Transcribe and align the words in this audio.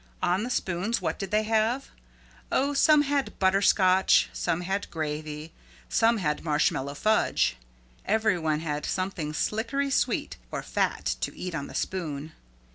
On 0.23 0.41
the 0.41 0.49
spoons, 0.49 0.99
what 0.99 1.19
did 1.19 1.29
they 1.29 1.43
have? 1.43 1.91
Oh, 2.51 2.73
some 2.73 3.03
had 3.03 3.37
butter 3.37 3.61
scotch, 3.61 4.31
some 4.33 4.61
had 4.61 4.89
gravy, 4.89 5.53
some 5.89 6.17
had 6.17 6.43
marshmallow 6.43 6.95
fudge. 6.95 7.55
Every 8.03 8.39
one 8.39 8.61
had 8.61 8.83
something 8.83 9.31
slickery 9.31 9.91
sweet 9.91 10.37
or 10.49 10.63
fat 10.63 11.05
to 11.21 11.37
eat 11.37 11.53
on 11.53 11.67
the 11.67 11.75
spoon. 11.75 12.31